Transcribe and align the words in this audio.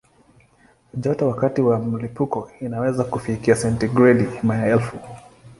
Joto 0.93 1.27
wakati 1.27 1.61
wa 1.61 1.79
mlipuko 1.79 2.51
inaweza 2.61 3.03
kufikia 3.03 3.55
sentigredi 3.55 4.29
maelfu. 4.43 4.97